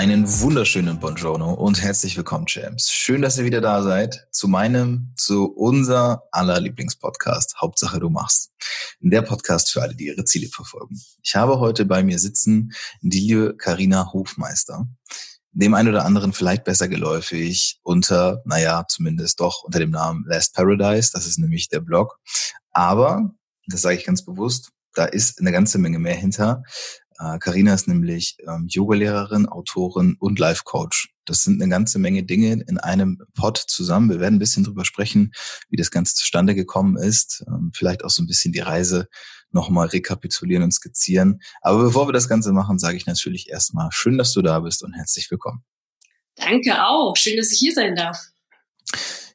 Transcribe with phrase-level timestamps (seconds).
[0.00, 2.90] Einen wunderschönen Buongiorno und herzlich willkommen, Champs.
[2.90, 7.56] Schön, dass ihr wieder da seid zu meinem, zu unser aller Lieblingspodcast.
[7.60, 8.50] Hauptsache du machst.
[9.00, 10.98] Der Podcast für alle, die ihre Ziele verfolgen.
[11.22, 14.88] Ich habe heute bei mir sitzen die liebe Karina Hofmeister.
[15.52, 20.54] Dem einen oder anderen vielleicht besser geläufig unter, naja, zumindest doch unter dem Namen Last
[20.54, 21.10] Paradise.
[21.12, 22.18] Das ist nämlich der Blog.
[22.70, 23.34] Aber,
[23.66, 26.62] das sage ich ganz bewusst, da ist eine ganze Menge mehr hinter.
[27.38, 31.12] Karina äh, ist nämlich ähm, Yogalehrerin, Autorin und Life Coach.
[31.26, 34.10] Das sind eine ganze Menge Dinge in einem Pod zusammen.
[34.10, 35.32] Wir werden ein bisschen drüber sprechen,
[35.68, 37.44] wie das Ganze zustande gekommen ist.
[37.46, 39.08] Ähm, vielleicht auch so ein bisschen die Reise
[39.50, 41.40] nochmal rekapitulieren und skizzieren.
[41.60, 44.82] Aber bevor wir das Ganze machen, sage ich natürlich erstmal schön, dass du da bist
[44.82, 45.62] und herzlich willkommen.
[46.36, 47.16] Danke auch.
[47.16, 48.18] Schön, dass ich hier sein darf.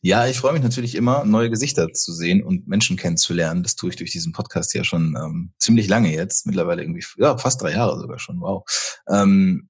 [0.02, 3.64] Ja, ich freue mich natürlich immer, neue Gesichter zu sehen und Menschen kennenzulernen.
[3.64, 7.38] Das tue ich durch diesen Podcast ja schon ähm, ziemlich lange jetzt, mittlerweile irgendwie, ja,
[7.38, 8.64] fast drei Jahre sogar schon, wow.
[9.10, 9.70] Ähm,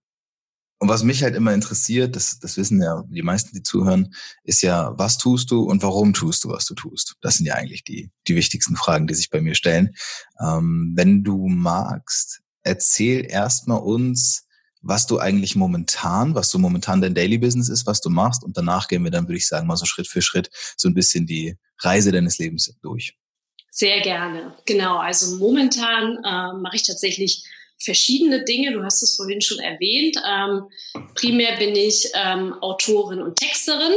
[0.79, 4.13] und was mich halt immer interessiert, das, das wissen ja die meisten, die zuhören,
[4.43, 7.15] ist ja, was tust du und warum tust du, was du tust?
[7.21, 9.95] Das sind ja eigentlich die, die wichtigsten Fragen, die sich bei mir stellen.
[10.39, 14.44] Ähm, wenn du magst, erzähl erstmal uns,
[14.85, 18.43] was du eigentlich momentan, was so momentan dein Daily Business ist, was du machst.
[18.43, 20.93] Und danach gehen wir dann, würde ich sagen, mal so Schritt für Schritt so ein
[20.93, 23.17] bisschen die Reise deines Lebens durch.
[23.71, 24.55] Sehr gerne.
[24.65, 24.97] Genau.
[24.97, 27.43] Also momentan äh, mache ich tatsächlich
[27.79, 28.73] verschiedene Dinge.
[28.73, 30.17] Du hast es vorhin schon erwähnt.
[30.25, 30.69] Ähm,
[31.15, 33.93] primär bin ich ähm, Autorin und Texterin.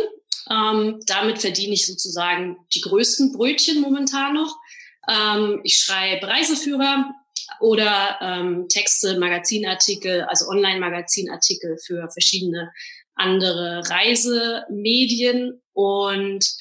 [0.51, 4.57] Ähm, damit verdiene ich sozusagen die größten Brötchen momentan noch.
[5.07, 7.11] Ähm, ich schreibe Reiseführer,
[7.61, 12.73] oder ähm, Texte, Magazinartikel, also Online-Magazinartikel für verschiedene
[13.15, 15.61] andere Reisemedien.
[15.73, 16.55] Und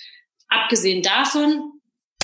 [0.48, 1.74] abgesehen davon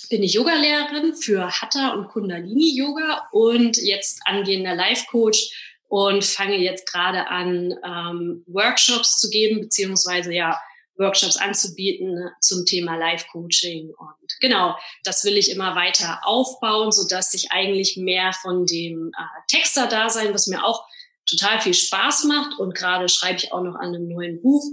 [0.10, 5.52] bin ich Yogalehrerin für Hatha und Kundalini Yoga und jetzt angehender Life Coach
[5.88, 10.60] und fange jetzt gerade an, ähm, Workshops zu geben, beziehungsweise ja
[11.04, 13.90] Workshops anzubieten zum Thema Live-Coaching.
[13.90, 19.12] Und genau, das will ich immer weiter aufbauen, so dass ich eigentlich mehr von dem
[19.18, 19.22] äh,
[19.56, 20.84] Texter-Dasein, was mir auch
[21.26, 24.64] total viel Spaß macht und gerade schreibe ich auch noch an einem neuen Buch.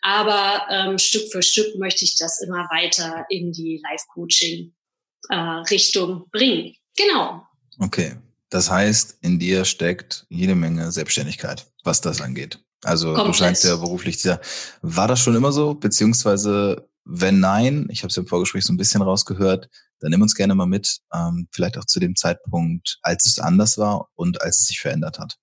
[0.00, 6.74] Aber ähm, Stück für Stück möchte ich das immer weiter in die Live-Coaching-Richtung äh, bringen.
[6.96, 7.42] Genau.
[7.78, 8.16] Okay.
[8.50, 12.58] Das heißt, in dir steckt jede Menge Selbstständigkeit, was das angeht.
[12.84, 13.28] Also Komplett.
[13.28, 14.40] du scheinst ja beruflich sehr.
[14.82, 15.74] War das schon immer so?
[15.74, 19.68] Beziehungsweise, wenn nein, ich habe es im Vorgespräch so ein bisschen rausgehört,
[20.00, 23.78] dann nimm uns gerne mal mit, ähm, vielleicht auch zu dem Zeitpunkt, als es anders
[23.78, 25.36] war und als es sich verändert hat.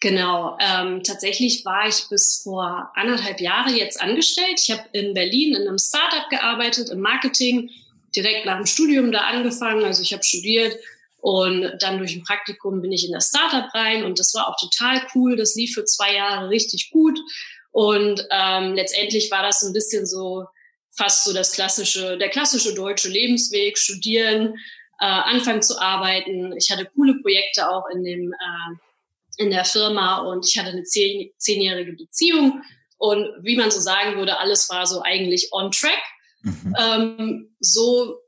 [0.00, 4.60] Genau, ähm, tatsächlich war ich bis vor anderthalb Jahre jetzt angestellt.
[4.62, 7.70] Ich habe in Berlin in einem Startup gearbeitet, im Marketing,
[8.14, 9.84] direkt nach dem Studium da angefangen.
[9.84, 10.76] Also ich habe studiert,
[11.20, 14.56] und dann durch ein Praktikum bin ich in das Startup rein und das war auch
[14.56, 15.36] total cool.
[15.36, 17.18] Das lief für zwei Jahre richtig gut.
[17.70, 20.46] Und ähm, letztendlich war das ein bisschen so
[20.96, 24.54] fast so das klassische, der klassische deutsche Lebensweg, studieren,
[25.00, 26.56] äh, anfangen zu arbeiten.
[26.56, 28.76] Ich hatte coole Projekte auch in dem äh,
[29.38, 32.62] in der Firma und ich hatte eine zehn, zehnjährige Beziehung.
[32.98, 36.02] Und wie man so sagen würde, alles war so eigentlich on track.
[36.42, 36.74] Mhm.
[36.78, 38.18] Ähm, so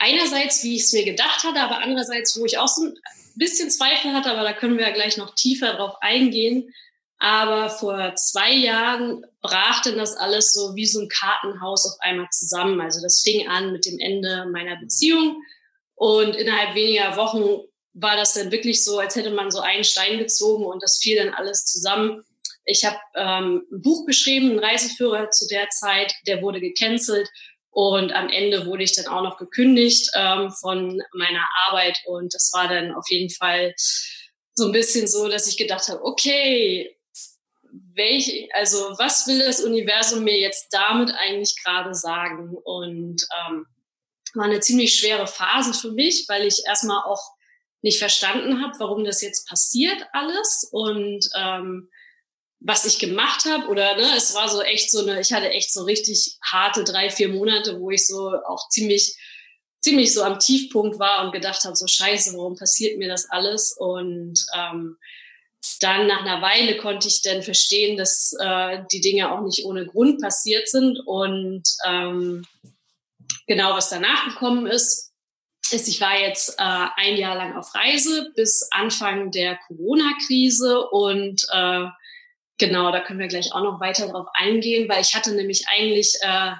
[0.00, 2.94] einerseits, wie ich es mir gedacht hatte, aber andererseits, wo ich auch so ein
[3.36, 6.74] bisschen Zweifel hatte, aber da können wir ja gleich noch tiefer drauf eingehen.
[7.22, 12.28] Aber vor zwei Jahren brach denn das alles so wie so ein Kartenhaus auf einmal
[12.30, 12.80] zusammen.
[12.80, 15.36] Also das fing an mit dem Ende meiner Beziehung
[15.94, 17.62] und innerhalb weniger Wochen
[17.92, 21.18] war das dann wirklich so, als hätte man so einen Stein gezogen und das fiel
[21.18, 22.24] dann alles zusammen.
[22.64, 27.28] Ich habe ähm, ein Buch geschrieben, einen Reiseführer zu der Zeit, der wurde gecancelt
[27.70, 32.50] und am Ende wurde ich dann auch noch gekündigt ähm, von meiner Arbeit und das
[32.52, 33.74] war dann auf jeden Fall
[34.54, 36.96] so ein bisschen so, dass ich gedacht habe, okay,
[37.94, 42.56] welch, also was will das Universum mir jetzt damit eigentlich gerade sagen?
[42.64, 43.66] Und ähm,
[44.34, 47.22] war eine ziemlich schwere Phase für mich, weil ich erstmal auch
[47.82, 51.88] nicht verstanden habe, warum das jetzt passiert alles und ähm,
[52.60, 55.72] was ich gemacht habe oder ne, es war so echt so eine, ich hatte echt
[55.72, 59.16] so richtig harte drei, vier Monate, wo ich so auch ziemlich,
[59.80, 63.74] ziemlich so am Tiefpunkt war und gedacht habe, so scheiße, warum passiert mir das alles?
[63.78, 64.98] Und ähm,
[65.80, 69.86] dann nach einer Weile konnte ich dann verstehen, dass äh, die Dinge auch nicht ohne
[69.86, 71.00] Grund passiert sind.
[71.06, 72.44] Und ähm,
[73.46, 75.12] genau, was danach gekommen ist,
[75.70, 81.46] ist, ich war jetzt äh, ein Jahr lang auf Reise bis Anfang der Corona-Krise und
[81.52, 81.86] äh,
[82.60, 86.14] genau, da können wir gleich auch noch weiter drauf eingehen, weil ich hatte nämlich eigentlich
[86.20, 86.52] äh,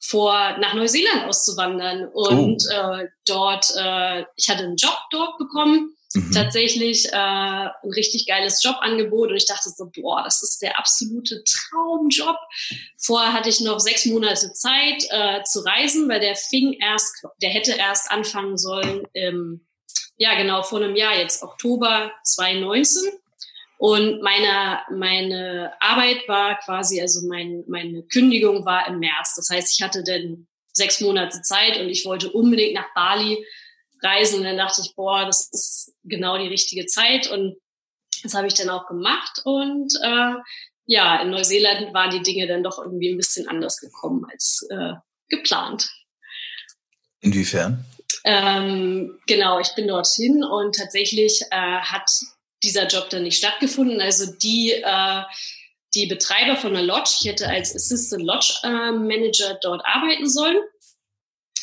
[0.00, 2.72] vor, nach Neuseeland auszuwandern und oh.
[2.72, 6.32] äh, dort, äh, ich hatte einen Job dort bekommen, mhm.
[6.32, 11.42] tatsächlich äh, ein richtig geiles Jobangebot und ich dachte so, boah, das ist der absolute
[11.44, 12.36] Traumjob.
[12.96, 17.50] Vorher hatte ich noch sechs Monate Zeit äh, zu reisen, weil der fing erst, der
[17.50, 19.66] hätte erst anfangen sollen im,
[20.16, 23.12] ja genau, vor einem Jahr jetzt, Oktober 2019.
[23.78, 29.36] Und meine, meine Arbeit war quasi, also mein, meine Kündigung war im März.
[29.36, 33.44] Das heißt, ich hatte dann sechs Monate Zeit und ich wollte unbedingt nach Bali
[34.02, 34.40] reisen.
[34.40, 37.30] Und dann dachte ich, boah, das ist genau die richtige Zeit.
[37.30, 37.56] Und
[38.24, 39.42] das habe ich dann auch gemacht.
[39.44, 40.34] Und äh,
[40.86, 44.94] ja, in Neuseeland waren die Dinge dann doch irgendwie ein bisschen anders gekommen als äh,
[45.28, 45.88] geplant.
[47.20, 47.84] Inwiefern?
[48.24, 52.10] Ähm, genau, ich bin dorthin und tatsächlich äh, hat
[52.62, 54.00] dieser Job dann nicht stattgefunden.
[54.00, 55.22] Also die, äh,
[55.94, 60.58] die Betreiber von der Lodge, ich hätte als Assistant Lodge äh, Manager dort arbeiten sollen,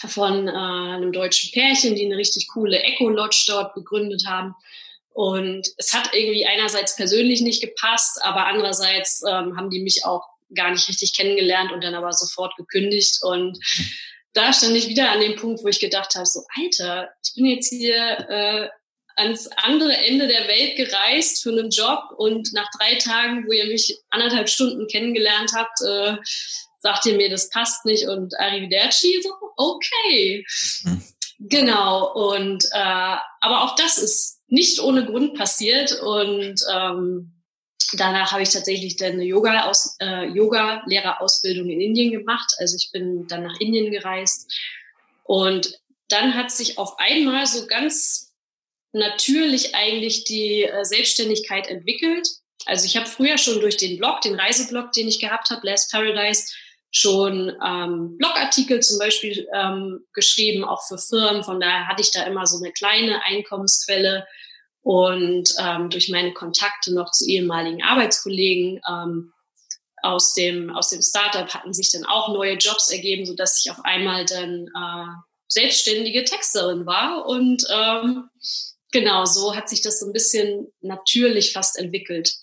[0.07, 4.56] von äh, einem deutschen Pärchen, die eine richtig coole Eco-Lodge dort gegründet haben.
[5.09, 10.24] Und es hat irgendwie einerseits persönlich nicht gepasst, aber andererseits ähm, haben die mich auch
[10.53, 13.19] gar nicht richtig kennengelernt und dann aber sofort gekündigt.
[13.21, 13.57] Und
[14.33, 17.45] da stand ich wieder an dem Punkt, wo ich gedacht habe, so Alter, ich bin
[17.45, 18.69] jetzt hier äh,
[19.15, 23.65] ans andere Ende der Welt gereist für einen Job und nach drei Tagen, wo ihr
[23.65, 26.17] mich anderthalb Stunden kennengelernt habt, äh,
[26.79, 30.45] sagt ihr mir, das passt nicht und Arrivederci, so, okay.
[30.83, 31.01] Hm.
[31.39, 37.33] Genau, und äh, aber auch das ist nicht ohne Grund passiert und ähm,
[37.94, 42.53] danach habe ich tatsächlich dann eine Yoga aus äh, Yoga Lehrerausbildung in Indien gemacht.
[42.59, 44.53] Also ich bin dann nach Indien gereist
[45.23, 48.35] und dann hat sich auf einmal so ganz
[48.95, 52.27] natürlich eigentlich die äh, Selbstständigkeit entwickelt.
[52.65, 55.92] Also ich habe früher schon durch den Blog, den Reiseblog, den ich gehabt habe, Last
[55.92, 56.45] Paradise,
[56.92, 61.44] schon ähm, Blogartikel zum Beispiel ähm, geschrieben, auch für Firmen.
[61.44, 64.25] Von daher hatte ich da immer so eine kleine Einkommensquelle
[64.81, 69.34] und ähm, durch meine Kontakte noch zu ehemaligen Arbeitskollegen ähm,
[70.03, 73.72] aus dem aus dem Startup hatten sich dann auch neue Jobs ergeben, so dass ich
[73.72, 75.08] auf einmal dann äh,
[75.48, 78.29] selbstständige Texterin war und ähm,
[78.96, 82.34] genau, so hat sich das so ein bisschen natürlich fast entwickelt.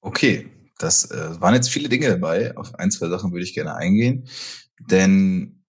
[0.00, 2.56] Okay, das äh, waren jetzt viele Dinge dabei.
[2.56, 4.28] Auf ein, zwei Sachen würde ich gerne eingehen.
[4.90, 5.61] Denn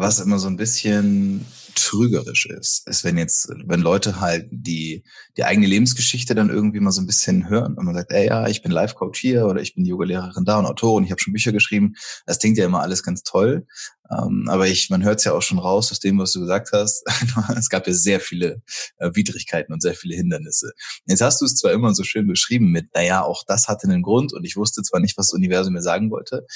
[0.00, 5.04] was immer so ein bisschen trügerisch ist, ist, wenn jetzt, wenn Leute halt die,
[5.36, 8.48] die eigene Lebensgeschichte dann irgendwie mal so ein bisschen hören und man sagt, ey, ja,
[8.48, 11.52] ich bin Life-Coach hier oder ich bin Yoga-Lehrerin da und Autorin, ich habe schon Bücher
[11.52, 11.94] geschrieben.
[12.26, 13.66] Das klingt ja immer alles ganz toll.
[14.10, 16.70] Ähm, aber ich, man hört es ja auch schon raus aus dem, was du gesagt
[16.72, 17.04] hast.
[17.56, 18.62] es gab ja sehr viele
[18.98, 20.72] äh, Widrigkeiten und sehr viele Hindernisse.
[21.06, 24.02] Jetzt hast du es zwar immer so schön beschrieben mit, naja, auch das hatte einen
[24.02, 26.46] Grund und ich wusste zwar nicht, was das Universum mir sagen wollte,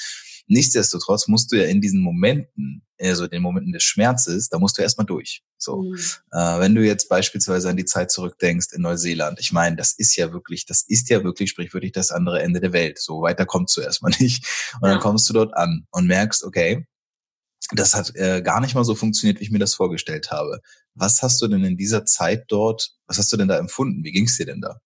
[0.47, 4.81] Nichtsdestotrotz musst du ja in diesen Momenten, also den Momenten des Schmerzes, da musst du
[4.81, 5.43] erstmal durch.
[5.57, 5.95] So, mhm.
[6.31, 10.15] äh, wenn du jetzt beispielsweise an die Zeit zurückdenkst in Neuseeland, ich meine, das ist
[10.15, 12.99] ja wirklich, das ist ja wirklich sprichwörtlich das andere Ende der Welt.
[12.99, 14.45] So weiter kommst du erstmal nicht.
[14.81, 14.93] Und ja.
[14.93, 16.85] dann kommst du dort an und merkst, okay,
[17.71, 20.59] das hat äh, gar nicht mal so funktioniert, wie ich mir das vorgestellt habe.
[20.95, 24.03] Was hast du denn in dieser Zeit dort, was hast du denn da empfunden?
[24.03, 24.79] Wie ging es dir denn da?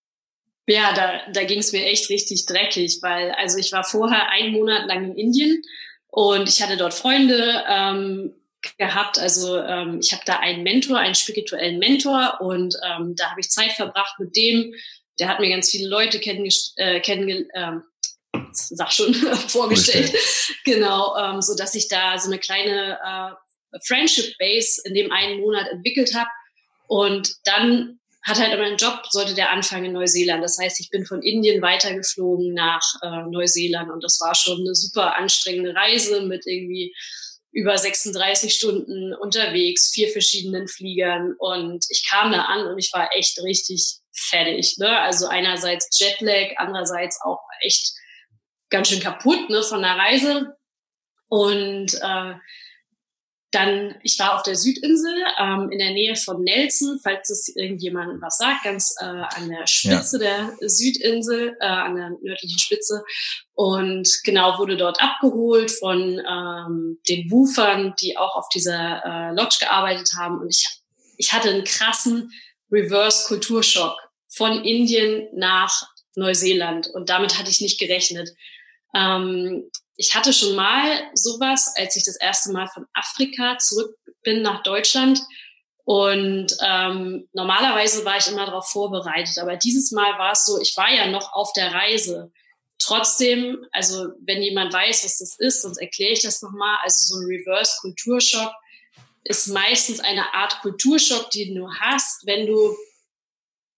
[0.68, 4.52] Ja, da, da ging es mir echt richtig dreckig, weil also ich war vorher einen
[4.52, 5.62] Monat lang in Indien
[6.08, 8.34] und ich hatte dort Freunde ähm,
[8.78, 9.18] gehabt.
[9.18, 13.50] Also ähm, ich habe da einen Mentor, einen spirituellen Mentor und ähm, da habe ich
[13.50, 14.74] Zeit verbracht mit dem.
[15.20, 17.84] Der hat mir ganz viele Leute kennengelernt, äh, kenn, ähm,
[18.52, 19.14] sag schon
[19.48, 20.14] vorgestellt,
[20.66, 23.00] genau, ähm, so dass ich da so eine kleine
[23.74, 26.30] äh, Friendship Base in dem einen Monat entwickelt habe
[26.88, 30.44] und dann hat halt meinen Job, sollte der anfangen in Neuseeland.
[30.44, 34.76] Das heißt, ich bin von Indien weitergeflogen nach äh, Neuseeland und das war schon eine
[34.76, 36.94] super anstrengende Reise mit irgendwie
[37.52, 43.10] über 36 Stunden unterwegs, vier verschiedenen Fliegern und ich kam da an und ich war
[43.16, 44.76] echt richtig fertig.
[44.78, 45.00] Ne?
[45.00, 47.94] Also einerseits Jetlag, andererseits auch echt
[48.70, 50.56] ganz schön kaputt ne, von der Reise.
[51.30, 52.34] Und äh,
[53.52, 58.22] dann, ich war auf der Südinsel ähm, in der Nähe von Nelson, falls es irgendjemand
[58.22, 60.52] was sagt, ganz äh, an der Spitze ja.
[60.60, 63.04] der Südinsel, äh, an der nördlichen Spitze.
[63.54, 69.58] Und genau wurde dort abgeholt von ähm, den Woofern, die auch auf dieser äh, Lodge
[69.62, 70.40] gearbeitet haben.
[70.40, 70.68] Und ich,
[71.16, 72.32] ich hatte einen krassen
[72.70, 75.84] Reverse-Kulturschock von Indien nach
[76.16, 76.88] Neuseeland.
[76.88, 78.30] Und damit hatte ich nicht gerechnet.
[78.94, 84.44] Ähm, ich hatte schon mal sowas, als ich das erste Mal von Afrika zurück bin
[84.44, 85.20] nach Deutschland.
[85.84, 89.40] Und ähm, normalerweise war ich immer darauf vorbereitet.
[89.40, 92.32] Aber dieses Mal war es so, ich war ja noch auf der Reise.
[92.78, 96.78] Trotzdem, also wenn jemand weiß, was das ist, sonst erkläre ich das nochmal.
[96.84, 98.52] Also so ein Reverse-Kulturschock
[99.24, 102.76] ist meistens eine Art Kulturschock, den du hast, wenn du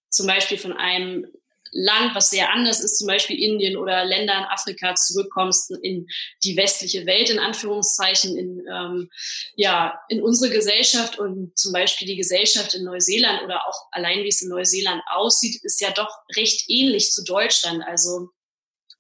[0.09, 1.27] zum Beispiel von einem
[1.71, 6.07] Land, was sehr anders ist, zum Beispiel Indien oder Länder in Afrika zurückkommst in
[6.43, 9.09] die westliche Welt in Anführungszeichen, in ähm,
[9.55, 14.29] ja in unsere Gesellschaft und zum Beispiel die Gesellschaft in Neuseeland oder auch allein wie
[14.29, 17.83] es in Neuseeland aussieht, ist ja doch recht ähnlich zu Deutschland.
[17.85, 18.29] Also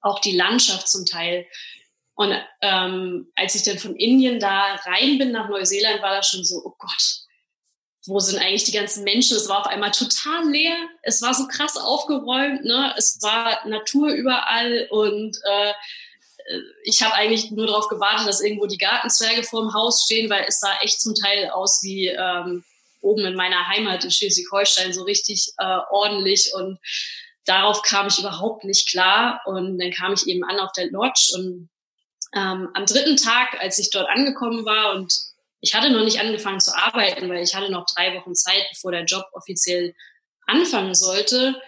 [0.01, 1.45] auch die Landschaft zum Teil.
[2.15, 6.43] Und ähm, als ich dann von Indien da rein bin nach Neuseeland, war das schon
[6.43, 7.19] so, oh Gott,
[8.09, 9.37] wo sind eigentlich die ganzen Menschen?
[9.37, 10.75] Es war auf einmal total leer.
[11.03, 12.65] Es war so krass aufgeräumt.
[12.65, 12.93] Ne?
[12.97, 15.73] Es war Natur überall und äh,
[16.83, 20.59] ich habe eigentlich nur darauf gewartet, dass irgendwo die Gartenzwerge vorm Haus stehen, weil es
[20.59, 22.63] sah echt zum Teil aus wie ähm,
[23.01, 26.79] oben in meiner Heimat in Schleswig-Holstein so richtig äh, ordentlich und
[27.45, 31.31] darauf kam ich überhaupt nicht klar und dann kam ich eben an auf der Lodge
[31.35, 31.69] und
[32.33, 35.13] ähm, am dritten Tag, als ich dort angekommen war und
[35.61, 38.91] ich hatte noch nicht angefangen zu arbeiten, weil ich hatte noch drei Wochen Zeit, bevor
[38.91, 39.93] der Job offiziell
[40.47, 41.61] anfangen sollte,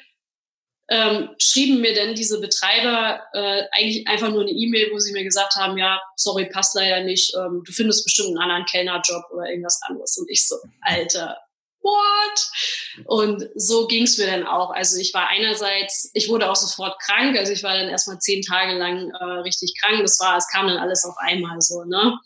[0.89, 5.23] ähm, schrieben mir denn diese Betreiber äh, eigentlich einfach nur eine E-Mail, wo sie mir
[5.23, 9.49] gesagt haben, ja, sorry, passt leider nicht, ähm, du findest bestimmt einen anderen Kellnerjob oder
[9.49, 10.17] irgendwas anderes.
[10.17, 11.37] Und ich so, Alter,
[11.81, 13.05] what?
[13.05, 14.71] Und so ging es mir dann auch.
[14.71, 18.41] Also ich war einerseits, ich wurde auch sofort krank, also ich war dann erstmal zehn
[18.41, 20.01] Tage lang äh, richtig krank.
[20.01, 22.19] Das war, es kam dann alles auf einmal so, ne?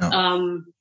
[0.00, 0.36] Ja.
[0.36, 0.71] Ähm,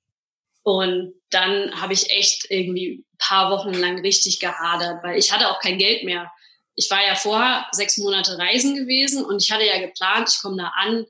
[0.64, 5.60] und dann habe ich echt irgendwie paar Wochen lang richtig gehadert, weil ich hatte auch
[5.60, 6.32] kein Geld mehr.
[6.76, 10.58] Ich war ja vorher sechs Monate reisen gewesen und ich hatte ja geplant, ich komme
[10.58, 11.06] da an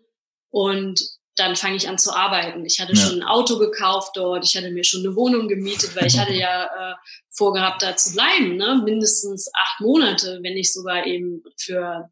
[0.50, 1.02] und
[1.36, 2.66] dann fange ich an zu arbeiten.
[2.66, 3.00] Ich hatte ja.
[3.00, 6.34] schon ein Auto gekauft dort, ich hatte mir schon eine Wohnung gemietet, weil ich hatte
[6.34, 6.96] ja äh,
[7.30, 8.82] vorgehabt, da zu bleiben, ne?
[8.84, 12.10] mindestens acht Monate, wenn nicht sogar eben für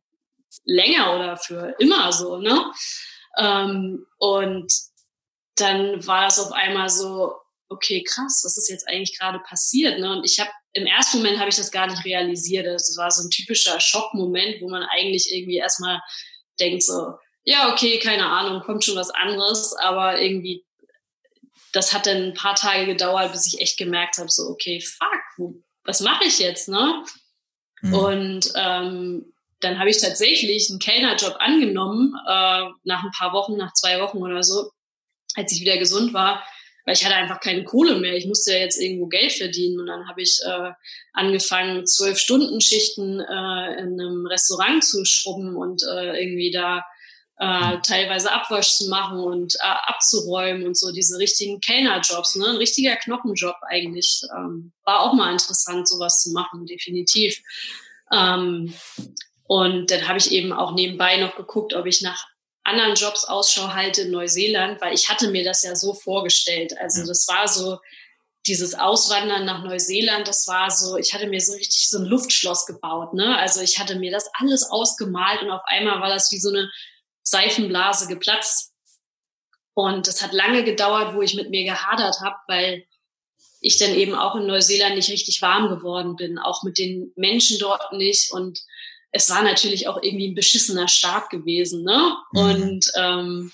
[0.63, 2.38] länger oder für immer so.
[2.38, 2.72] Ne?
[3.38, 4.72] Ähm, und
[5.62, 7.34] dann war das auf einmal so,
[7.70, 10.00] okay, krass, was ist jetzt eigentlich gerade passiert?
[10.00, 10.12] Ne?
[10.12, 12.66] Und ich habe im ersten Moment habe ich das gar nicht realisiert.
[12.66, 16.00] Das war so ein typischer Schockmoment, wo man eigentlich irgendwie erstmal
[16.60, 17.13] denkt so,
[17.44, 20.66] ja, okay, keine Ahnung, kommt schon was anderes, aber irgendwie
[21.72, 25.54] das hat dann ein paar Tage gedauert, bis ich echt gemerkt habe, so, okay, fuck,
[25.84, 27.04] was mache ich jetzt, ne?
[27.82, 27.94] Mhm.
[27.94, 33.74] Und ähm, dann habe ich tatsächlich einen Kellnerjob angenommen, äh, nach ein paar Wochen, nach
[33.74, 34.72] zwei Wochen oder so,
[35.36, 36.44] als ich wieder gesund war,
[36.86, 38.16] weil ich hatte einfach keine Kohle mehr.
[38.16, 40.72] Ich musste ja jetzt irgendwo Geld verdienen und dann habe ich äh,
[41.14, 46.84] angefangen, zwölf Stunden Schichten äh, in einem Restaurant zu schrubben und äh, irgendwie da
[47.40, 52.48] äh, teilweise Abwasch zu machen und äh, abzuräumen und so diese richtigen Kellnerjobs, ne?
[52.48, 54.22] ein richtiger Knochenjob eigentlich.
[54.36, 57.42] Ähm, war auch mal interessant, sowas zu machen, definitiv.
[58.12, 58.74] Ähm,
[59.44, 62.28] und dann habe ich eben auch nebenbei noch geguckt, ob ich nach
[62.70, 66.74] anderen Jobs Ausschau halte in Neuseeland, weil ich hatte mir das ja so vorgestellt.
[66.80, 67.80] Also das war so
[68.48, 72.66] dieses Auswandern nach Neuseeland, das war so, ich hatte mir so richtig so ein Luftschloss
[72.66, 73.38] gebaut, ne?
[73.38, 76.70] Also ich hatte mir das alles ausgemalt und auf einmal war das wie so eine
[77.22, 78.72] Seifenblase geplatzt.
[79.74, 82.86] Und es hat lange gedauert, wo ich mit mir gehadert habe, weil
[83.62, 87.60] ich dann eben auch in Neuseeland nicht richtig warm geworden bin, auch mit den Menschen
[87.60, 88.60] dort nicht und
[89.12, 92.16] es war natürlich auch irgendwie ein beschissener Start gewesen, ne?
[92.32, 92.39] Mhm.
[92.39, 93.51] Und ähm,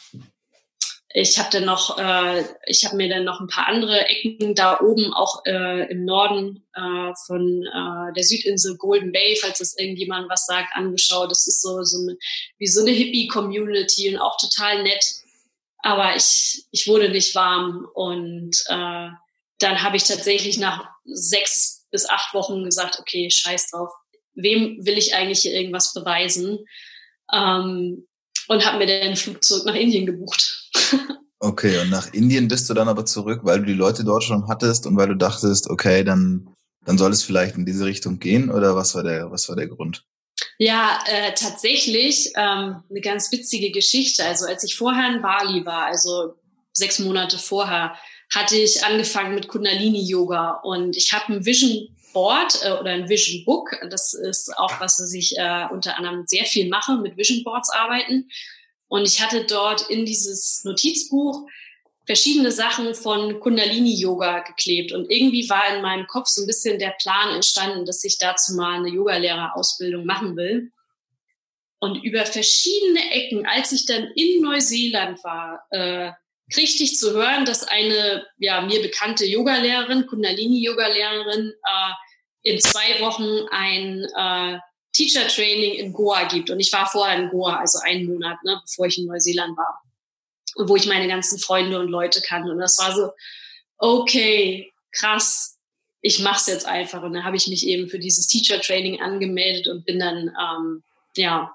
[1.18, 4.82] ich habe dann noch, äh, ich habe mir dann noch ein paar andere Ecken da
[4.82, 10.30] oben, auch äh, im Norden äh, von äh, der Südinsel Golden Bay, falls das irgendjemand
[10.30, 11.32] was sagt, angeschaut.
[11.32, 12.18] Das ist so, so eine,
[12.58, 15.06] wie so eine Hippie-Community und auch total nett.
[15.80, 19.10] Aber ich, ich wurde nicht warm und äh,
[19.60, 23.90] dann habe ich tatsächlich nach sechs bis acht Wochen gesagt, okay, scheiß drauf.
[24.36, 26.60] Wem will ich eigentlich hier irgendwas beweisen?
[27.34, 28.08] Ähm,
[28.48, 30.70] und habe mir dann einen Flug zurück nach Indien gebucht.
[31.40, 34.48] okay, und nach Indien bist du dann aber zurück, weil du die Leute dort schon
[34.48, 36.54] hattest und weil du dachtest, okay, dann,
[36.86, 39.68] dann soll es vielleicht in diese Richtung gehen oder was war der, was war der
[39.68, 40.06] Grund?
[40.58, 44.24] Ja, äh, tatsächlich ähm, eine ganz witzige Geschichte.
[44.26, 46.36] Also als ich vorher in Bali war, also
[46.72, 47.96] sechs Monate vorher,
[48.34, 53.44] hatte ich angefangen mit Kundalini-Yoga und ich habe ein Vision Board äh, oder ein Vision
[53.44, 53.78] Book.
[53.90, 58.30] Das ist auch was, ich äh, unter anderem sehr viel mache, mit Vision Boards arbeiten.
[58.88, 61.46] Und ich hatte dort in dieses Notizbuch
[62.06, 64.94] verschiedene Sachen von Kundalini-Yoga geklebt.
[64.94, 68.54] Und irgendwie war in meinem Kopf so ein bisschen der Plan entstanden, dass ich dazu
[68.54, 70.72] mal eine Yogalehrerausbildung machen will.
[71.80, 76.12] Und über verschiedene Ecken, als ich dann in Neuseeland war, äh,
[76.48, 81.94] ich zu hören, dass eine ja, mir bekannte Yogalehrerin, Kundalini-Yogalehrerin, äh,
[82.44, 84.60] in zwei Wochen ein äh,
[84.94, 86.50] Teacher Training in Goa gibt.
[86.50, 89.82] Und ich war vorher in Goa, also einen Monat, ne, bevor ich in Neuseeland war.
[90.56, 92.52] Und wo ich meine ganzen Freunde und Leute kannte.
[92.52, 93.12] Und das war so,
[93.78, 95.58] okay, krass,
[96.02, 97.02] ich mach's jetzt einfach.
[97.02, 100.84] Und dann habe ich mich eben für dieses Teacher Training angemeldet und bin dann ähm,
[101.18, 101.52] ja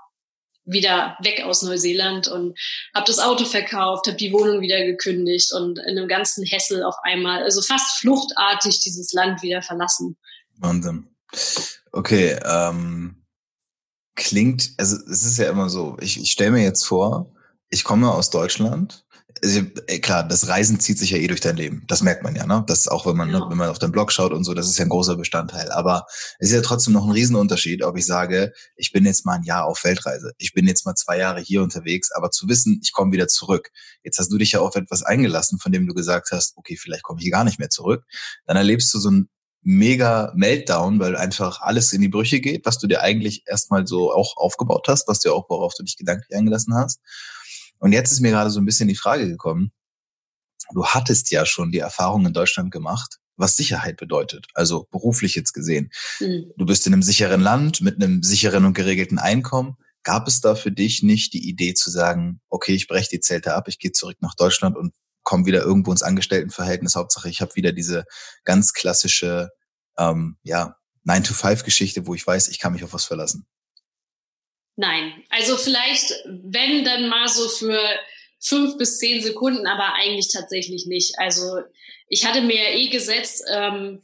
[0.70, 2.58] wieder weg aus Neuseeland und
[2.94, 6.94] habe das Auto verkauft, habe die Wohnung wieder gekündigt und in einem ganzen Hessel auf
[7.02, 10.16] einmal, also fast fluchtartig dieses Land wieder verlassen.
[10.56, 11.08] Wahnsinn.
[11.92, 13.24] Okay, ähm,
[14.14, 17.34] klingt, also es ist ja immer so, ich, ich stelle mir jetzt vor,
[17.68, 19.04] ich komme aus Deutschland,
[19.42, 19.62] also,
[20.00, 21.84] klar, das Reisen zieht sich ja eh durch dein Leben.
[21.86, 22.64] Das merkt man ja, ne?
[22.66, 23.48] Das auch, wenn man, ja.
[23.48, 25.70] wenn man auf deinen Blog schaut und so, das ist ja ein großer Bestandteil.
[25.72, 26.06] Aber
[26.38, 29.42] es ist ja trotzdem noch ein Riesenunterschied, ob ich sage, ich bin jetzt mal ein
[29.42, 30.32] Jahr auf Weltreise.
[30.38, 33.70] Ich bin jetzt mal zwei Jahre hier unterwegs, aber zu wissen, ich komme wieder zurück.
[34.02, 37.02] Jetzt hast du dich ja auf etwas eingelassen, von dem du gesagt hast, okay, vielleicht
[37.02, 38.04] komme ich hier gar nicht mehr zurück.
[38.46, 39.28] Dann erlebst du so ein
[39.62, 44.12] mega Meltdown, weil einfach alles in die Brüche geht, was du dir eigentlich erstmal so
[44.12, 47.00] auch aufgebaut hast, was du auch, worauf du dich gedanklich eingelassen hast.
[47.80, 49.72] Und jetzt ist mir gerade so ein bisschen die Frage gekommen,
[50.72, 55.52] du hattest ja schon die Erfahrung in Deutschland gemacht, was Sicherheit bedeutet, also beruflich jetzt
[55.52, 55.90] gesehen.
[56.20, 56.52] Mhm.
[56.56, 59.76] Du bist in einem sicheren Land mit einem sicheren und geregelten Einkommen.
[60.02, 63.54] Gab es da für dich nicht die Idee zu sagen, okay, ich breche die Zelte
[63.54, 66.96] ab, ich gehe zurück nach Deutschland und komme wieder irgendwo ins Angestelltenverhältnis.
[66.96, 68.04] Hauptsache, ich habe wieder diese
[68.44, 69.50] ganz klassische,
[69.98, 73.46] ähm, ja, 9-to-5-Geschichte, wo ich weiß, ich kann mich auf was verlassen.
[74.80, 77.78] Nein, also vielleicht, wenn dann mal so für
[78.38, 81.18] fünf bis zehn Sekunden, aber eigentlich tatsächlich nicht.
[81.18, 81.60] Also
[82.08, 84.02] ich hatte mir eh gesetzt, ähm,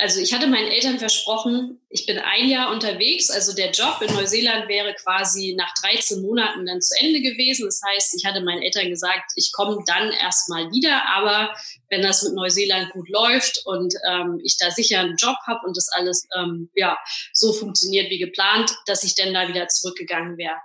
[0.00, 3.30] also ich hatte meinen Eltern versprochen, ich bin ein Jahr unterwegs.
[3.30, 7.66] Also der Job in Neuseeland wäre quasi nach 13 Monaten dann zu Ende gewesen.
[7.66, 11.06] Das heißt, ich hatte meinen Eltern gesagt, ich komme dann erstmal wieder.
[11.08, 11.54] Aber
[11.90, 15.76] wenn das mit Neuseeland gut läuft und ähm, ich da sicher einen Job habe und
[15.76, 16.98] das alles ähm, ja
[17.34, 20.56] so funktioniert wie geplant, dass ich dann da wieder zurückgegangen wäre.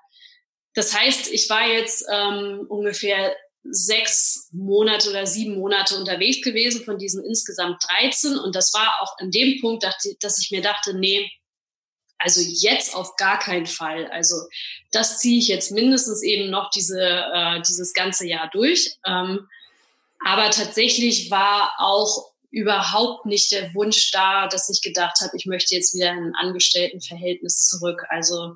[0.75, 3.35] Das heißt, ich war jetzt ähm, ungefähr
[3.69, 8.37] sechs Monate oder sieben Monate unterwegs gewesen von diesen insgesamt 13.
[8.37, 9.83] Und das war auch an dem Punkt,
[10.19, 11.29] dass ich mir dachte, nee,
[12.17, 14.07] also jetzt auf gar keinen Fall.
[14.07, 14.35] Also
[14.91, 18.97] das ziehe ich jetzt mindestens eben noch diese, äh, dieses ganze Jahr durch.
[19.05, 19.47] Ähm,
[20.23, 25.75] aber tatsächlich war auch überhaupt nicht der Wunsch da, dass ich gedacht habe, ich möchte
[25.75, 28.05] jetzt wieder in ein Angestelltenverhältnis zurück.
[28.09, 28.55] Also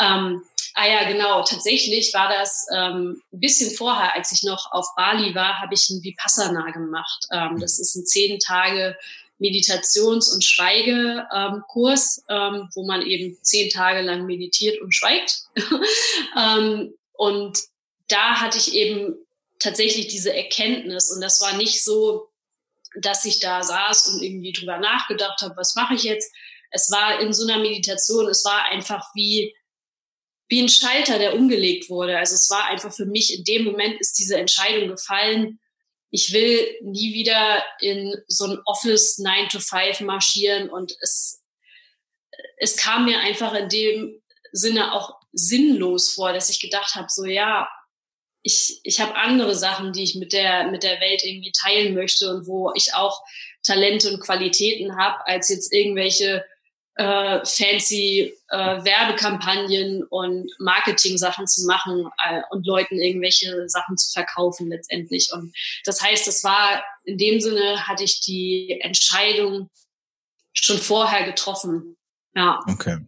[0.00, 0.42] ähm,
[0.74, 1.42] Ah ja, genau.
[1.42, 5.90] Tatsächlich war das ähm, ein bisschen vorher, als ich noch auf Bali war, habe ich
[5.90, 7.26] ein Vipassana gemacht.
[7.30, 8.96] Ähm, das ist ein zehn Tage
[9.38, 15.42] Meditations- und Schweigekurs, ähm, wo man eben zehn Tage lang meditiert und schweigt.
[16.38, 17.58] ähm, und
[18.08, 19.14] da hatte ich eben
[19.58, 21.10] tatsächlich diese Erkenntnis.
[21.10, 22.30] Und das war nicht so,
[23.00, 26.32] dass ich da saß und irgendwie drüber nachgedacht habe, was mache ich jetzt?
[26.70, 29.54] Es war in so einer Meditation, es war einfach wie
[30.48, 32.18] wie ein Schalter, der umgelegt wurde.
[32.18, 35.58] Also es war einfach für mich, in dem Moment ist diese Entscheidung gefallen,
[36.12, 41.42] ich will nie wieder in so ein Office 9 to 5 marschieren und es,
[42.58, 47.24] es kam mir einfach in dem Sinne auch sinnlos vor, dass ich gedacht habe, so
[47.24, 47.66] ja,
[48.42, 52.28] ich, ich habe andere Sachen, die ich mit der, mit der Welt irgendwie teilen möchte
[52.28, 53.22] und wo ich auch
[53.62, 56.44] Talente und Qualitäten habe, als jetzt irgendwelche
[56.96, 64.68] äh, fancy äh, Werbekampagnen und Marketing-Sachen zu machen äh, und Leuten irgendwelche Sachen zu verkaufen
[64.68, 65.30] letztendlich.
[65.32, 69.70] Und das heißt, das war in dem Sinne hatte ich die Entscheidung
[70.52, 71.96] schon vorher getroffen.
[72.34, 72.60] Ja.
[72.66, 72.98] Okay.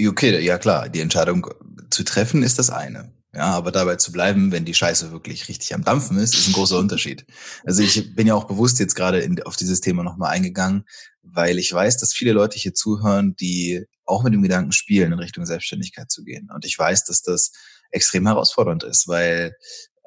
[0.00, 1.46] Okay, ja klar, die Entscheidung
[1.90, 3.12] zu treffen ist das eine.
[3.38, 6.54] Ja, aber dabei zu bleiben, wenn die Scheiße wirklich richtig am Dampfen ist, ist ein
[6.54, 7.24] großer Unterschied.
[7.64, 10.82] Also ich bin ja auch bewusst jetzt gerade in, auf dieses Thema nochmal eingegangen,
[11.22, 15.20] weil ich weiß, dass viele Leute hier zuhören, die auch mit dem Gedanken spielen, in
[15.20, 16.50] Richtung Selbstständigkeit zu gehen.
[16.52, 17.52] Und ich weiß, dass das
[17.92, 19.54] extrem herausfordernd ist, weil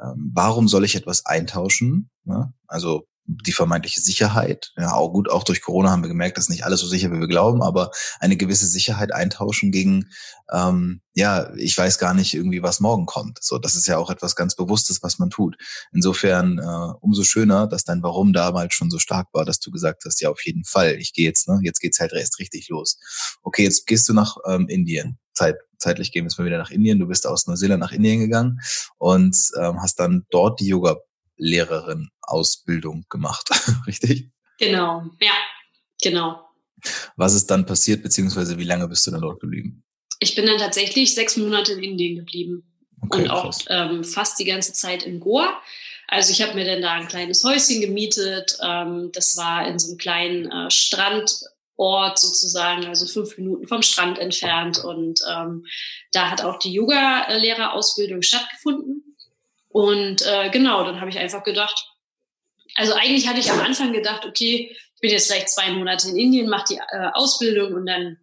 [0.04, 2.10] ähm, warum soll ich etwas eintauschen?
[2.26, 2.54] Ne?
[2.68, 3.08] Also
[3.46, 4.72] die vermeintliche Sicherheit.
[4.78, 7.20] Ja, auch gut, auch durch Corona haben wir gemerkt, dass nicht alles so sicher, wie
[7.20, 10.10] wir glauben, aber eine gewisse Sicherheit eintauschen gegen,
[10.52, 13.40] ähm, ja, ich weiß gar nicht irgendwie, was morgen kommt.
[13.42, 15.56] So, das ist ja auch etwas ganz Bewusstes, was man tut.
[15.94, 20.04] Insofern äh, umso schöner, dass dein Warum damals schon so stark war, dass du gesagt
[20.06, 22.98] hast, ja, auf jeden Fall, ich gehe jetzt, ne, jetzt geht's halt erst richtig los.
[23.44, 25.20] Okay, jetzt gehst du nach ähm, Indien.
[25.34, 27.00] Zeit, zeitlich gehen wir jetzt mal wieder nach Indien.
[27.00, 28.60] Du bist aus Neuseeland nach Indien gegangen
[28.98, 30.98] und ähm, hast dann dort die Yoga
[31.42, 33.50] Lehrerin Ausbildung gemacht,
[33.88, 34.30] richtig?
[34.60, 35.34] Genau, ja,
[36.02, 36.46] genau.
[37.16, 39.84] Was ist dann passiert, beziehungsweise wie lange bist du dann dort geblieben?
[40.20, 42.64] Ich bin dann tatsächlich sechs Monate in Indien geblieben
[43.02, 45.60] okay, und auch ähm, fast die ganze Zeit in Goa.
[46.08, 48.58] Also ich habe mir dann da ein kleines Häuschen gemietet.
[48.64, 54.20] Ähm, das war in so einem kleinen äh, Strandort sozusagen, also fünf Minuten vom Strand
[54.20, 54.84] entfernt.
[54.84, 55.66] Und ähm,
[56.12, 59.11] da hat auch die Yoga-Lehrerausbildung stattgefunden.
[59.72, 61.88] Und äh, genau, dann habe ich einfach gedacht,
[62.76, 66.18] also eigentlich hatte ich am Anfang gedacht, okay, ich bin jetzt vielleicht zwei Monate in
[66.18, 68.18] Indien, mache die äh, Ausbildung und dann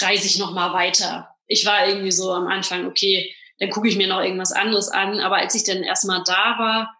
[0.00, 1.34] reise ich noch mal weiter.
[1.46, 5.20] Ich war irgendwie so am Anfang, okay, dann gucke ich mir noch irgendwas anderes an.
[5.20, 6.94] Aber als ich dann erstmal da war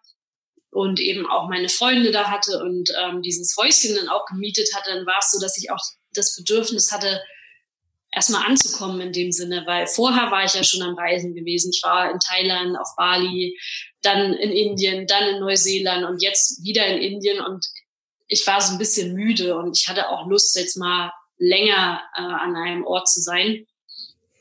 [0.70, 4.90] und eben auch meine Freunde da hatte und ähm, dieses Häuschen dann auch gemietet hatte,
[4.94, 5.80] dann war es so, dass ich auch
[6.14, 7.20] das Bedürfnis hatte,
[8.10, 11.70] erstmal anzukommen in dem Sinne, weil vorher war ich ja schon am Reisen gewesen.
[11.74, 13.58] Ich war in Thailand, auf Bali,
[14.02, 17.66] dann in Indien, dann in Neuseeland und jetzt wieder in Indien und
[18.28, 22.20] ich war so ein bisschen müde und ich hatte auch Lust, jetzt mal länger äh,
[22.20, 23.66] an einem Ort zu sein.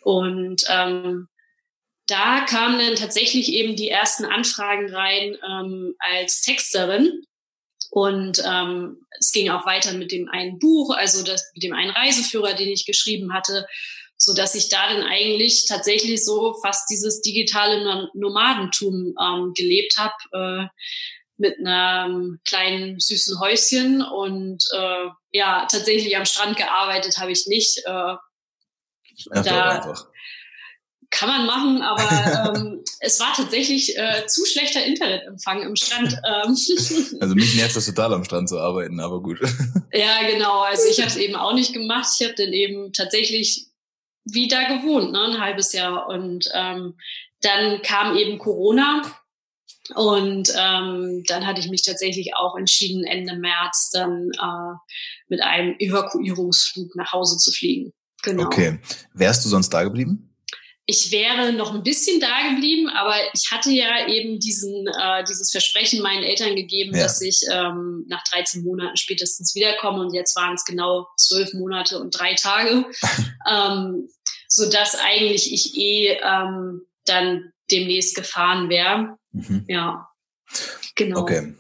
[0.02, 1.28] Und ähm,
[2.08, 7.24] da kamen dann tatsächlich eben die ersten Anfragen rein ähm, als Texterin.
[7.90, 11.92] Und ähm, es ging auch weiter mit dem einen Buch, also das, mit dem einen
[11.92, 13.66] Reiseführer, den ich geschrieben hatte,
[14.18, 20.14] so dass ich da dann eigentlich tatsächlich so fast dieses digitale Nomadentum ähm, gelebt habe
[20.34, 20.68] äh,
[21.38, 27.78] mit einem kleinen süßen Häuschen und äh, ja tatsächlich am Strand gearbeitet habe ich nicht.
[27.86, 28.16] Äh,
[29.32, 30.08] da, einfach
[31.18, 36.14] kann man machen, aber ähm, es war tatsächlich äh, zu schlechter Internetempfang im Strand.
[36.14, 36.56] Ähm.
[37.20, 39.40] Also mich nervt das total am Strand zu arbeiten, aber gut.
[39.94, 40.62] Ja, genau.
[40.62, 42.08] Also ich habe es eben auch nicht gemacht.
[42.20, 43.68] Ich habe dann eben tatsächlich
[44.26, 46.08] wieder gewohnt, ne, ein halbes Jahr.
[46.08, 46.96] Und ähm,
[47.42, 49.02] dann kam eben Corona.
[49.96, 54.76] Und ähm, dann hatte ich mich tatsächlich auch entschieden, Ende März dann äh,
[55.30, 57.94] mit einem Evakuierungsflug nach Hause zu fliegen.
[58.22, 58.44] Genau.
[58.44, 58.80] Okay.
[59.14, 60.27] Wärst du sonst da geblieben?
[60.90, 65.52] Ich wäre noch ein bisschen da geblieben, aber ich hatte ja eben diesen, äh, dieses
[65.52, 67.04] Versprechen meinen Eltern gegeben, ja.
[67.04, 72.00] dass ich ähm, nach 13 Monaten spätestens wiederkomme und jetzt waren es genau zwölf Monate
[72.00, 72.86] und drei Tage,
[73.52, 74.08] ähm,
[74.48, 79.18] so dass eigentlich ich eh ähm, dann demnächst gefahren wäre.
[79.34, 79.66] Mhm.
[79.68, 80.08] Ja,
[80.96, 81.20] genau.
[81.20, 81.54] Okay.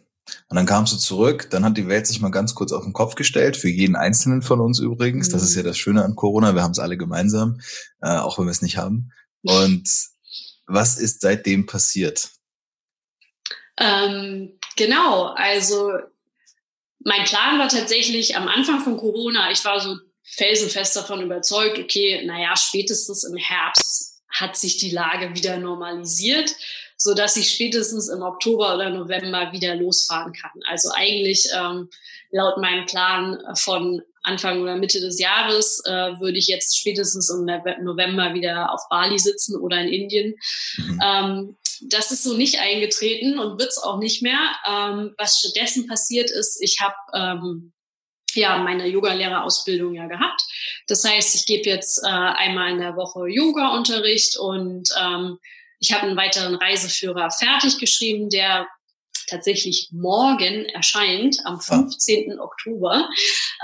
[0.49, 2.93] Und dann kamst du zurück, dann hat die Welt sich mal ganz kurz auf den
[2.93, 5.29] Kopf gestellt, für jeden Einzelnen von uns übrigens.
[5.29, 5.67] Das ist ja mhm.
[5.67, 7.59] das Schöne an Corona, wir haben es alle gemeinsam,
[8.01, 9.11] äh, auch wenn wir es nicht haben.
[9.43, 9.89] Und
[10.65, 12.29] was ist seitdem passiert?
[13.77, 15.91] Ähm, genau, also
[16.99, 22.25] mein Plan war tatsächlich am Anfang von Corona, ich war so felsenfest davon überzeugt, okay,
[22.25, 26.53] naja, spätestens im Herbst hat sich die Lage wieder normalisiert
[26.97, 30.59] so dass ich spätestens im Oktober oder November wieder losfahren kann.
[30.67, 31.89] Also eigentlich ähm,
[32.31, 37.45] laut meinem Plan von Anfang oder Mitte des Jahres äh, würde ich jetzt spätestens im
[37.83, 40.35] November wieder auf Bali sitzen oder in Indien.
[40.77, 40.99] Mhm.
[41.03, 44.39] Ähm, das ist so nicht eingetreten und wird es auch nicht mehr.
[44.67, 47.73] Ähm, was stattdessen passiert ist, ich habe ähm,
[48.33, 50.41] ja meine Yoga-Lehrerausbildung ja gehabt.
[50.87, 55.37] Das heißt, ich gebe jetzt äh, einmal in der Woche Yoga-Unterricht und ähm,
[55.79, 58.67] ich habe einen weiteren Reiseführer fertig geschrieben, der
[59.27, 62.39] tatsächlich morgen erscheint, am 15.
[62.39, 62.43] Ah.
[62.43, 63.09] Oktober,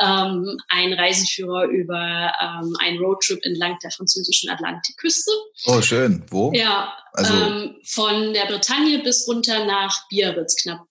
[0.02, 5.32] ähm, ein Reiseführer über ähm, einen Roadtrip entlang der französischen Atlantikküste.
[5.65, 6.26] Oh, schön.
[6.30, 6.52] Wo?
[6.54, 10.82] Ja, also ähm, von der Bretagne bis runter nach Biarritz knapp.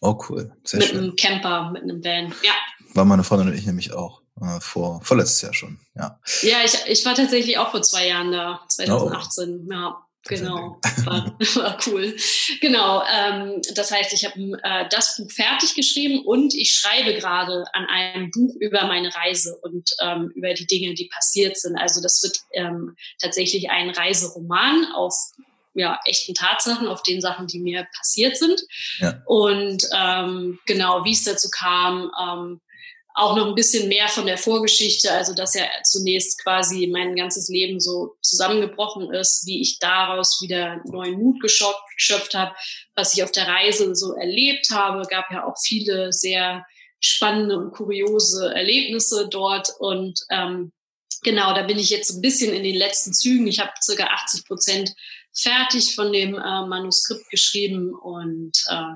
[0.00, 0.52] Oh, cool.
[0.64, 0.98] Sehr mit schön.
[0.98, 2.52] einem Camper, mit einem Van, ja.
[2.94, 4.22] War meine Freundin und ich nämlich auch.
[4.38, 6.20] Äh, vor, vorletztes Jahr schon, ja.
[6.42, 9.72] Ja, ich, ich war tatsächlich auch vor zwei Jahren da, 2018, oh.
[9.72, 10.05] ja.
[10.28, 12.16] Genau, war, war cool.
[12.60, 17.64] Genau, ähm, das heißt, ich habe äh, das Buch fertig geschrieben und ich schreibe gerade
[17.72, 21.76] an einem Buch über meine Reise und ähm, über die Dinge, die passiert sind.
[21.76, 25.14] Also das wird ähm, tatsächlich ein Reiseroman auf
[25.74, 28.60] ja, echten Tatsachen, auf den Sachen, die mir passiert sind.
[28.98, 29.22] Ja.
[29.26, 32.60] Und ähm, genau, wie es dazu kam, ähm,
[33.16, 37.48] auch noch ein bisschen mehr von der Vorgeschichte, also dass ja zunächst quasi mein ganzes
[37.48, 42.54] Leben so zusammengebrochen ist, wie ich daraus wieder neuen Mut geschöpft habe,
[42.94, 45.06] was ich auf der Reise so erlebt habe.
[45.08, 46.66] Gab ja auch viele sehr
[47.00, 50.72] spannende und kuriose Erlebnisse dort und ähm,
[51.22, 53.46] genau, da bin ich jetzt ein bisschen in den letzten Zügen.
[53.46, 54.92] Ich habe circa 80 Prozent
[55.32, 58.94] fertig von dem äh, Manuskript geschrieben und äh,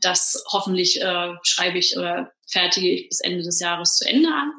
[0.00, 4.52] das hoffentlich äh, schreibe ich oder fertige ich bis Ende des Jahres zu Ende an.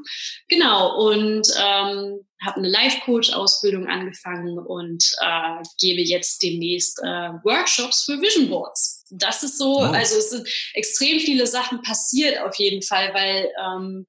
[0.48, 8.20] Genau, und ähm, habe eine Life-Coach-Ausbildung angefangen und äh, gebe jetzt demnächst äh, Workshops für
[8.20, 9.06] Vision Boards.
[9.12, 9.84] Das ist so, oh.
[9.84, 14.08] also es sind extrem viele Sachen passiert auf jeden Fall, weil ähm,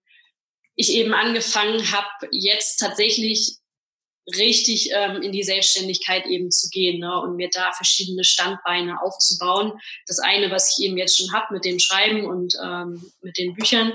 [0.77, 3.59] ich eben angefangen habe, jetzt tatsächlich
[4.37, 9.73] richtig ähm, in die Selbstständigkeit eben zu gehen ne, und mir da verschiedene Standbeine aufzubauen.
[10.07, 13.55] Das eine, was ich eben jetzt schon habe mit dem Schreiben und ähm, mit den
[13.55, 13.89] Büchern,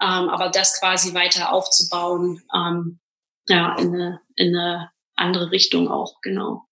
[0.00, 3.00] ähm, aber das quasi weiter aufzubauen, ähm,
[3.48, 6.64] ja, in eine, in eine andere Richtung auch, genau.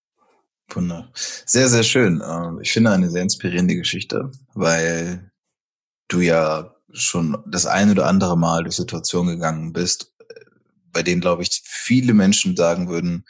[0.69, 1.11] Wunder.
[1.15, 2.23] Sehr, sehr schön.
[2.25, 5.31] Ähm, ich finde eine sehr inspirierende Geschichte, weil
[6.09, 10.13] du ja schon das ein oder andere Mal durch Situationen gegangen bist,
[10.92, 13.24] bei denen, glaube ich, viele Menschen sagen würden,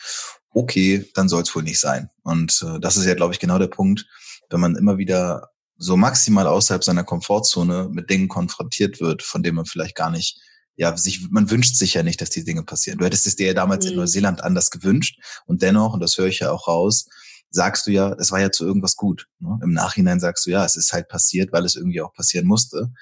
[0.52, 2.10] okay, dann soll es wohl nicht sein.
[2.22, 4.06] Und äh, das ist ja, glaube ich, genau der Punkt,
[4.50, 9.56] wenn man immer wieder so maximal außerhalb seiner Komfortzone mit Dingen konfrontiert wird, von denen
[9.56, 10.38] man vielleicht gar nicht,
[10.76, 12.98] ja, sich, man wünscht sich ja nicht, dass die Dinge passieren.
[12.98, 13.92] Du hättest es dir ja damals mhm.
[13.92, 17.06] in Neuseeland anders gewünscht und dennoch, und das höre ich ja auch raus,
[17.50, 19.26] sagst du ja, es war ja zu irgendwas gut.
[19.40, 19.58] Ne?
[19.62, 22.92] Im Nachhinein sagst du ja, es ist halt passiert, weil es irgendwie auch passieren musste.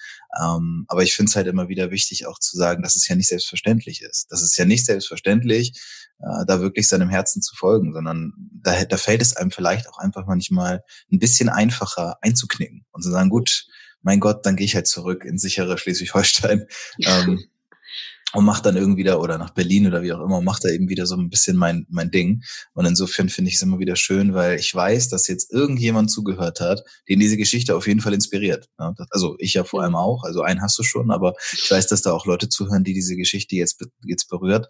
[0.40, 3.14] Ähm, aber ich finde es halt immer wieder wichtig, auch zu sagen, dass es ja
[3.14, 4.26] nicht selbstverständlich ist.
[4.30, 5.78] Das ist ja nicht selbstverständlich,
[6.20, 8.32] äh, da wirklich seinem Herzen zu folgen, sondern
[8.62, 10.82] da, da fällt es einem vielleicht auch einfach manchmal
[11.12, 13.66] ein bisschen einfacher einzuknicken und zu sagen, gut,
[14.02, 16.66] mein Gott, dann gehe ich halt zurück ins sichere Schleswig-Holstein.
[17.04, 17.44] Ähm,
[18.34, 20.88] und macht dann irgendwie da oder nach Berlin oder wie auch immer, macht da eben
[20.88, 22.42] wieder so ein bisschen mein, mein Ding.
[22.74, 26.60] Und insofern finde ich es immer wieder schön, weil ich weiß, dass jetzt irgendjemand zugehört
[26.60, 28.68] hat, den diese Geschichte auf jeden Fall inspiriert.
[29.10, 32.02] Also ich ja vor allem auch, also einen hast du schon, aber ich weiß, dass
[32.02, 34.68] da auch Leute zuhören, die diese Geschichte jetzt, jetzt berührt.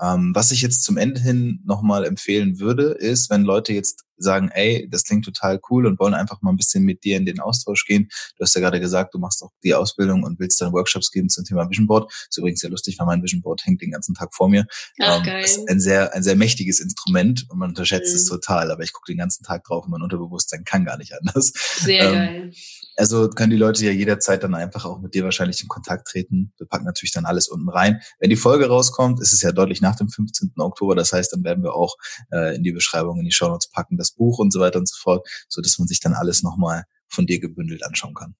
[0.00, 4.50] Ähm, was ich jetzt zum Ende hin nochmal empfehlen würde, ist, wenn Leute jetzt sagen,
[4.52, 7.40] ey, das klingt total cool und wollen einfach mal ein bisschen mit dir in den
[7.40, 8.08] Austausch gehen.
[8.36, 11.28] Du hast ja gerade gesagt, du machst auch die Ausbildung und willst dann Workshops geben
[11.28, 12.12] zum Thema Vision Board.
[12.28, 14.66] ist übrigens sehr lustig, weil mein Vision Board hängt den ganzen Tag vor mir.
[15.00, 15.44] Ach, ähm, geil.
[15.44, 18.16] Ist ein sehr, ein sehr mächtiges Instrument und man unterschätzt mhm.
[18.16, 21.12] es total, aber ich gucke den ganzen Tag drauf und mein Unterbewusstsein kann gar nicht
[21.14, 21.52] anders.
[21.80, 22.52] Sehr ähm, geil.
[22.96, 26.52] Also können die Leute ja jederzeit dann einfach auch mit dir wahrscheinlich in Kontakt treten.
[26.56, 28.00] Wir packen natürlich dann alles unten rein.
[28.18, 30.52] Wenn die Folge rauskommt, ist es ja deutlich nach dem 15.
[30.56, 30.94] Oktober.
[30.94, 31.96] Das heißt, dann werden wir auch
[32.32, 34.96] äh, in die Beschreibung, in die Shownotes packen, das Buch und so weiter und so
[35.00, 38.34] fort, so dass man sich dann alles nochmal von dir gebündelt anschauen kann.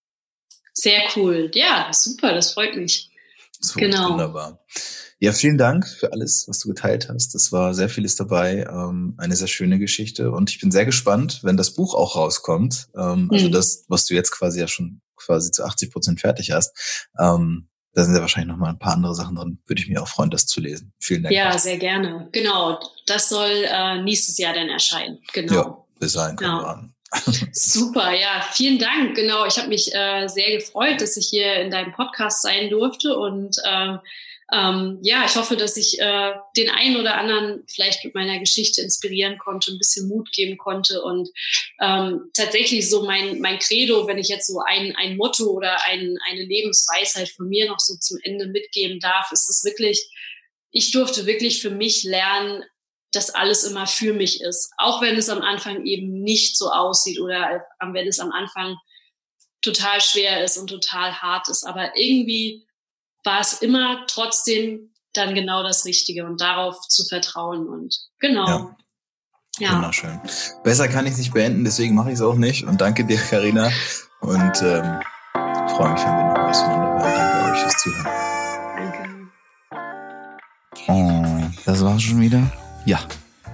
[0.72, 1.50] Sehr cool.
[1.54, 2.34] Ja, super.
[2.34, 3.10] Das freut mich.
[3.60, 4.10] So, genau.
[4.10, 4.60] Wunderbar.
[5.18, 7.34] Ja, vielen Dank für alles, was du geteilt hast.
[7.34, 8.66] Das war sehr vieles dabei.
[8.68, 10.30] Ähm, eine sehr schöne Geschichte.
[10.30, 12.88] Und ich bin sehr gespannt, wenn das Buch auch rauskommt.
[12.94, 13.52] Ähm, also mhm.
[13.52, 17.08] das, was du jetzt quasi ja schon quasi zu 80 Prozent fertig hast.
[17.18, 19.58] Ähm, da sind ja wahrscheinlich noch mal ein paar andere Sachen drin.
[19.64, 20.92] Würde ich mich auch freuen, das zu lesen.
[20.98, 21.34] Vielen Dank.
[21.34, 22.28] Ja, sehr gerne.
[22.30, 22.78] Genau.
[23.06, 25.18] Das soll äh, nächstes Jahr dann erscheinen.
[25.32, 25.54] Genau.
[25.54, 26.62] Ja, bis dahin können genau.
[26.62, 26.94] wir an.
[27.52, 29.16] Super, ja, vielen Dank.
[29.16, 33.16] Genau, ich habe mich äh, sehr gefreut, dass ich hier in deinem Podcast sein durfte
[33.16, 33.96] und äh,
[34.52, 38.80] ähm, ja, ich hoffe, dass ich äh, den einen oder anderen vielleicht mit meiner Geschichte
[38.80, 41.28] inspirieren konnte, ein bisschen Mut geben konnte und
[41.80, 46.16] ähm, tatsächlich so mein, mein Credo, wenn ich jetzt so ein, ein Motto oder ein,
[46.28, 50.08] eine Lebensweisheit von mir noch so zum Ende mitgeben darf, ist es wirklich,
[50.70, 52.62] ich durfte wirklich für mich lernen,
[53.12, 57.18] dass alles immer für mich ist, auch wenn es am Anfang eben nicht so aussieht
[57.18, 58.76] oder wenn es am Anfang
[59.60, 62.65] total schwer ist und total hart ist, aber irgendwie
[63.26, 68.46] war es immer trotzdem dann genau das Richtige und darauf zu vertrauen und genau.
[68.46, 68.76] Ja.
[69.58, 69.74] Ja.
[69.74, 70.20] Wunderschön.
[70.64, 72.64] Besser kann ich es nicht beenden, deswegen mache ich es auch nicht.
[72.64, 73.70] Und danke dir, Karina.
[74.20, 75.00] Und ähm,
[75.74, 77.14] freue mich, wenn wir noch was voneinander hören.
[77.14, 79.30] Danke euch fürs Zuhören.
[80.86, 81.48] Danke.
[81.48, 82.52] Oh, das war's schon wieder?
[82.84, 83.00] Ja,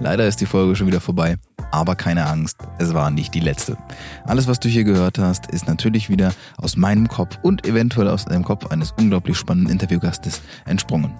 [0.01, 1.37] leider ist die Folge schon wieder vorbei.
[1.73, 3.77] Aber keine Angst, es war nicht die letzte.
[4.25, 8.25] Alles, was du hier gehört hast, ist natürlich wieder aus meinem Kopf und eventuell aus
[8.25, 11.15] dem Kopf eines unglaublich spannenden Interviewgastes entsprungen.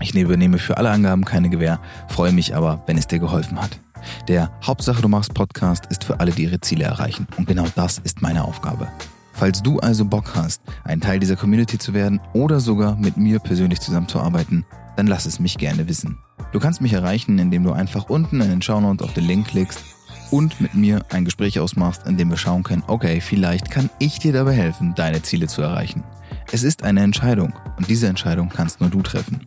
[0.00, 3.80] Ich übernehme für alle Angaben keine Gewähr, freue mich aber, wenn es dir geholfen hat.
[4.28, 7.26] Der Hauptsache du machst Podcast ist für alle, die ihre Ziele erreichen.
[7.38, 8.88] Und genau das ist meine Aufgabe.
[9.32, 13.38] Falls du also Bock hast, ein Teil dieser Community zu werden oder sogar mit mir
[13.38, 16.18] persönlich zusammenzuarbeiten, dann lass es mich gerne wissen.
[16.52, 19.82] Du kannst mich erreichen, indem du einfach unten in den Shownotes auf den Link klickst
[20.30, 24.18] und mit mir ein Gespräch ausmachst, in dem wir schauen können, okay, vielleicht kann ich
[24.18, 26.04] dir dabei helfen, deine Ziele zu erreichen.
[26.52, 29.46] Es ist eine Entscheidung und diese Entscheidung kannst nur du treffen.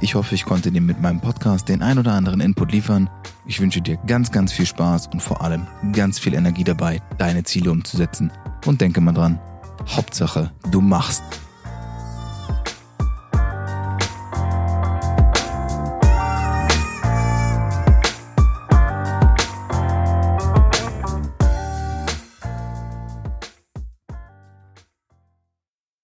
[0.00, 3.10] Ich hoffe, ich konnte dir mit meinem Podcast den ein oder anderen Input liefern.
[3.46, 7.42] Ich wünsche dir ganz, ganz viel Spaß und vor allem ganz viel Energie dabei, deine
[7.42, 8.30] Ziele umzusetzen.
[8.64, 9.40] Und denke mal dran,
[9.88, 11.24] Hauptsache, du machst.